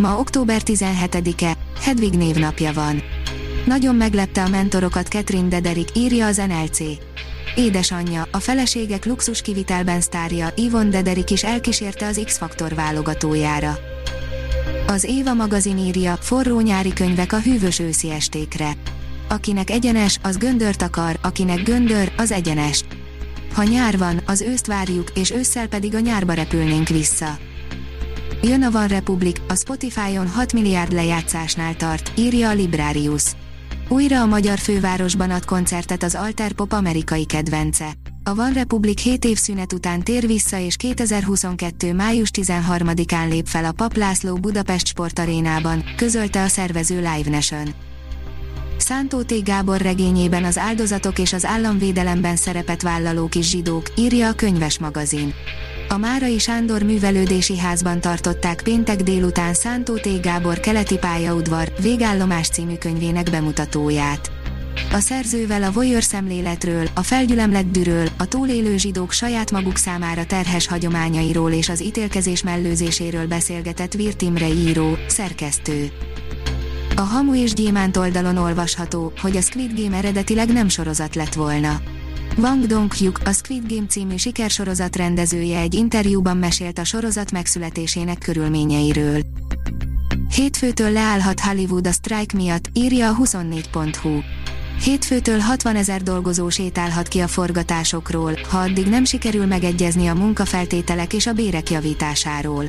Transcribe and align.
Ma 0.00 0.18
október 0.18 0.62
17-e, 0.64 1.56
Hedvig 1.80 2.12
névnapja 2.12 2.72
van. 2.72 3.02
Nagyon 3.66 3.94
meglepte 3.94 4.42
a 4.42 4.48
mentorokat 4.48 5.06
Catherine 5.06 5.48
Dederik, 5.48 5.88
írja 5.96 6.26
az 6.26 6.36
NLC. 6.36 6.78
Édesanyja, 7.54 8.28
a 8.32 8.38
feleségek 8.38 9.04
luxus 9.04 9.42
kivitelben 9.42 10.00
sztárja, 10.00 10.48
Yvonne 10.56 10.90
Dederik 10.90 11.30
is 11.30 11.44
elkísérte 11.44 12.06
az 12.06 12.20
X-Faktor 12.24 12.74
válogatójára. 12.74 13.78
Az 14.86 15.04
Éva 15.04 15.34
magazin 15.34 15.78
írja, 15.78 16.16
forró 16.16 16.60
nyári 16.60 16.92
könyvek 16.92 17.32
a 17.32 17.40
hűvös 17.40 17.78
őszi 17.78 18.10
estékre. 18.10 18.72
Akinek 19.28 19.70
egyenes, 19.70 20.18
az 20.22 20.36
göndört 20.36 20.82
akar, 20.82 21.18
akinek 21.22 21.62
göndör, 21.62 22.12
az 22.16 22.32
egyenes. 22.32 22.84
Ha 23.54 23.62
nyár 23.62 23.98
van, 23.98 24.22
az 24.26 24.40
őszt 24.40 24.66
várjuk, 24.66 25.10
és 25.14 25.30
ősszel 25.30 25.66
pedig 25.66 25.94
a 25.94 26.00
nyárba 26.00 26.32
repülnénk 26.32 26.88
vissza. 26.88 27.38
Jön 28.42 28.62
a 28.62 28.70
Van 28.70 28.86
Republic, 28.86 29.40
a 29.48 29.54
Spotify-on 29.54 30.28
6 30.28 30.52
milliárd 30.52 30.92
lejátszásnál 30.92 31.76
tart, 31.76 32.12
írja 32.18 32.48
a 32.48 32.52
Librarius. 32.52 33.24
Újra 33.88 34.20
a 34.20 34.26
magyar 34.26 34.58
fővárosban 34.58 35.30
ad 35.30 35.44
koncertet 35.44 36.02
az 36.02 36.14
Alter 36.14 36.52
Pop 36.52 36.72
amerikai 36.72 37.26
kedvence. 37.26 37.92
A 38.22 38.34
Van 38.34 38.52
Republic 38.52 39.02
7 39.02 39.24
év 39.24 39.36
szünet 39.36 39.72
után 39.72 40.02
tér 40.02 40.26
vissza 40.26 40.58
és 40.58 40.76
2022. 40.76 41.94
május 41.94 42.30
13-án 42.32 43.28
lép 43.28 43.46
fel 43.46 43.64
a 43.64 43.72
Pap 43.72 43.96
László 43.96 44.36
Budapest 44.36 44.86
Sportarénában, 44.86 45.84
közölte 45.96 46.42
a 46.42 46.48
szervező 46.48 46.96
Live 46.96 47.30
Nation. 47.30 47.74
Szántó 48.76 49.22
T. 49.22 49.44
Gábor 49.44 49.80
regényében 49.80 50.44
az 50.44 50.58
áldozatok 50.58 51.18
és 51.18 51.32
az 51.32 51.44
államvédelemben 51.44 52.36
szerepet 52.36 52.82
vállalók 52.82 53.34
is 53.34 53.50
zsidók, 53.50 53.86
írja 53.96 54.28
a 54.28 54.32
könyves 54.32 54.78
magazin. 54.78 55.34
A 55.92 55.96
Márai 55.96 56.38
Sándor 56.38 56.82
művelődési 56.82 57.58
házban 57.58 58.00
tartották 58.00 58.60
péntek 58.62 59.02
délután 59.02 59.54
Szántó 59.54 59.96
T. 59.96 60.20
Gábor 60.20 60.60
keleti 60.60 60.98
pályaudvar, 60.98 61.72
végállomás 61.80 62.48
című 62.48 62.74
könyvének 62.74 63.30
bemutatóját. 63.30 64.30
A 64.92 64.98
szerzővel 64.98 65.62
a 65.62 65.70
voyeur 65.70 66.02
szemléletről, 66.02 66.88
a 66.94 67.02
felgyülemlett 67.02 67.78
a 68.16 68.24
túlélő 68.24 68.76
zsidók 68.76 69.12
saját 69.12 69.50
maguk 69.50 69.76
számára 69.76 70.26
terhes 70.26 70.66
hagyományairól 70.66 71.52
és 71.52 71.68
az 71.68 71.82
ítélkezés 71.82 72.42
mellőzéséről 72.42 73.26
beszélgetett 73.26 73.92
Virtimre 73.92 74.48
író, 74.48 74.96
szerkesztő. 75.06 75.90
A 76.96 77.00
Hamu 77.00 77.34
és 77.34 77.52
Gyémánt 77.52 77.96
oldalon 77.96 78.36
olvasható, 78.36 79.12
hogy 79.20 79.36
a 79.36 79.40
Squid 79.40 79.80
Game 79.80 79.96
eredetileg 79.96 80.52
nem 80.52 80.68
sorozat 80.68 81.14
lett 81.14 81.34
volna. 81.34 81.80
Wang 82.36 82.66
Dong-hyuk, 82.66 83.20
a 83.24 83.32
Squid 83.32 83.72
Game 83.72 83.86
című 83.86 84.16
sikersorozat 84.16 84.96
rendezője 84.96 85.58
egy 85.58 85.74
interjúban 85.74 86.36
mesélt 86.36 86.78
a 86.78 86.84
sorozat 86.84 87.32
megszületésének 87.32 88.18
körülményeiről. 88.18 89.20
Hétfőtől 90.34 90.90
leállhat 90.90 91.40
Hollywood 91.40 91.86
a 91.86 91.92
sztrájk 91.92 92.32
miatt, 92.32 92.64
írja 92.72 93.08
a 93.08 93.16
24.hu. 93.16 94.18
Hétfőtől 94.84 95.38
60 95.38 95.76
ezer 95.76 96.02
dolgozó 96.02 96.48
sétálhat 96.48 97.08
ki 97.08 97.18
a 97.18 97.28
forgatásokról, 97.28 98.38
ha 98.48 98.58
addig 98.58 98.86
nem 98.86 99.04
sikerül 99.04 99.46
megegyezni 99.46 100.06
a 100.06 100.14
munkafeltételek 100.14 101.12
és 101.12 101.26
a 101.26 101.32
bérek 101.32 101.70
javításáról. 101.70 102.64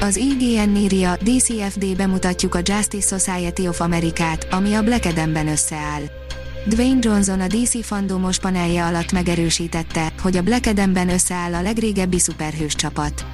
Az 0.00 0.16
IGN 0.16 0.76
írja, 0.76 1.16
DCFD 1.16 1.96
bemutatjuk 1.96 2.54
a 2.54 2.60
Justice 2.62 3.18
Society 3.18 3.68
of 3.68 3.80
Amerikát, 3.80 4.46
ami 4.50 4.74
a 4.74 4.82
Black 4.82 5.04
Adamben 5.04 5.48
összeáll. 5.48 6.23
Dwayne 6.66 6.98
Johnson 7.00 7.40
a 7.40 7.46
DC 7.46 7.84
fandomos 7.84 8.38
panelje 8.38 8.84
alatt 8.84 9.12
megerősítette, 9.12 10.12
hogy 10.22 10.36
a 10.36 10.42
Black 10.42 10.66
Adamben 10.66 11.08
összeáll 11.08 11.54
a 11.54 11.62
legrégebbi 11.62 12.18
szuperhős 12.18 12.74
csapat. 12.74 13.26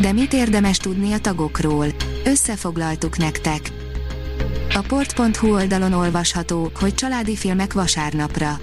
De 0.00 0.12
mit 0.12 0.32
érdemes 0.32 0.76
tudni 0.76 1.12
a 1.12 1.18
tagokról? 1.18 1.86
Összefoglaltuk 2.24 3.16
nektek. 3.16 3.60
A 4.74 4.80
port.hu 4.88 5.54
oldalon 5.54 5.92
olvasható, 5.92 6.70
hogy 6.80 6.94
családi 6.94 7.36
filmek 7.36 7.72
vasárnapra. 7.72 8.60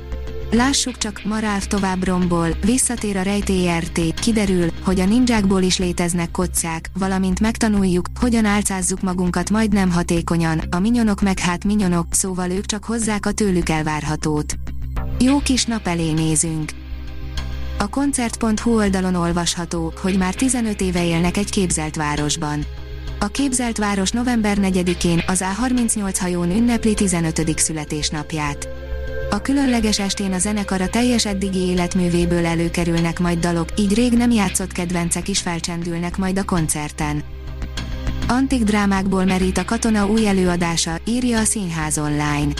Lássuk 0.51 0.97
csak, 0.97 1.21
Marálv 1.23 1.65
tovább 1.65 2.03
rombol, 2.03 2.47
visszatér 2.65 3.17
a 3.17 3.21
rejtélyrt, 3.21 3.99
kiderül, 4.21 4.67
hogy 4.83 4.99
a 4.99 5.05
ninjákból 5.05 5.61
is 5.61 5.77
léteznek 5.77 6.31
kocák, 6.31 6.89
valamint 6.93 7.39
megtanuljuk, 7.39 8.05
hogyan 8.19 8.45
álcázzuk 8.45 9.01
magunkat 9.01 9.49
majdnem 9.49 9.91
hatékonyan, 9.91 10.59
a 10.69 10.79
minyonok 10.79 11.21
meg 11.21 11.39
hát 11.39 11.63
minyonok, 11.63 12.05
szóval 12.09 12.51
ők 12.51 12.65
csak 12.65 12.83
hozzák 12.83 13.25
a 13.25 13.31
tőlük 13.31 13.69
elvárhatót. 13.69 14.55
Jó 15.19 15.39
kis 15.39 15.65
nap 15.65 15.87
elé 15.87 16.11
nézünk. 16.11 16.71
A 17.79 17.87
koncert.hu 17.87 18.75
oldalon 18.75 19.15
olvasható, 19.15 19.93
hogy 20.01 20.17
már 20.17 20.33
15 20.33 20.81
éve 20.81 21.05
élnek 21.05 21.37
egy 21.37 21.49
képzelt 21.49 21.95
városban. 21.95 22.65
A 23.19 23.27
képzelt 23.27 23.77
város 23.77 24.11
november 24.11 24.57
4-én 24.61 25.23
az 25.27 25.43
A38 25.57 26.15
hajón 26.19 26.49
ünnepli 26.51 26.93
15. 26.93 27.59
születésnapját. 27.59 28.80
A 29.31 29.41
különleges 29.41 29.99
estén 29.99 30.33
a 30.33 30.39
zenekar 30.39 30.81
a 30.81 30.89
teljes 30.89 31.25
eddigi 31.25 31.59
életművéből 31.59 32.45
előkerülnek 32.45 33.19
majd 33.19 33.39
dalok, 33.39 33.69
így 33.75 33.93
rég 33.93 34.13
nem 34.13 34.31
játszott 34.31 34.71
kedvencek 34.71 35.27
is 35.27 35.39
felcsendülnek 35.39 36.17
majd 36.17 36.37
a 36.37 36.43
koncerten. 36.43 37.23
Antik 38.27 38.63
drámákból 38.63 39.25
merít 39.25 39.57
a 39.57 39.65
katona 39.65 40.07
új 40.07 40.27
előadása, 40.27 40.97
írja 41.05 41.39
a 41.39 41.43
Színház 41.43 41.97
online. 41.97 42.53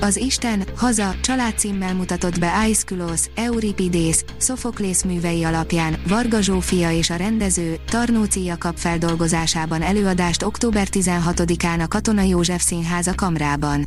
Az 0.00 0.16
Isten, 0.16 0.64
Haza, 0.76 1.14
család 1.22 1.58
címmel 1.58 1.94
mutatott 1.94 2.38
be 2.38 2.50
Aeschylus, 2.52 3.20
Euripides, 3.34 4.24
Sophoklész 4.40 5.02
művei 5.02 5.44
alapján, 5.44 5.96
Varga 6.08 6.40
Zsófia 6.40 6.90
és 6.90 7.10
a 7.10 7.16
rendező, 7.16 7.76
Tarnóci 7.86 8.44
Jakab 8.44 8.76
feldolgozásában 8.76 9.82
előadást 9.82 10.42
október 10.42 10.88
16-án 10.90 11.82
a 11.82 11.88
Katona 11.88 12.22
József 12.22 12.62
Színháza 12.62 13.14
Kamrában. 13.14 13.84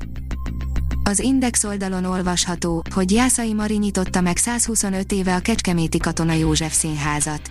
Az 1.07 1.19
Index 1.19 1.63
oldalon 1.63 2.05
olvasható, 2.05 2.81
hogy 2.93 3.11
Jászai 3.11 3.53
Mari 3.53 3.77
nyitotta 3.77 4.21
meg 4.21 4.37
125 4.37 5.11
éve 5.11 5.35
a 5.35 5.39
Kecskeméti 5.39 5.97
Katona 5.97 6.33
József 6.33 6.73
Színházat. 6.73 7.41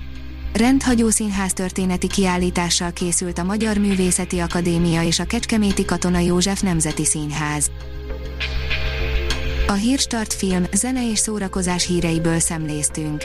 Rendhagyó 0.52 1.08
színház 1.08 1.52
történeti 1.52 2.06
kiállítással 2.06 2.92
készült 2.92 3.38
a 3.38 3.44
Magyar 3.44 3.76
Művészeti 3.76 4.38
Akadémia 4.38 5.02
és 5.02 5.18
a 5.18 5.24
Kecskeméti 5.24 5.84
Katona 5.84 6.18
József 6.18 6.60
Nemzeti 6.60 7.04
Színház. 7.04 7.70
A 9.66 9.72
Hírstart 9.72 10.32
film, 10.32 10.64
zene 10.72 11.10
és 11.10 11.18
szórakozás 11.18 11.86
híreiből 11.86 12.38
szemléztünk. 12.38 13.24